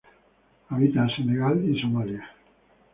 [0.69, 2.27] Habita en Senegal y Somalia.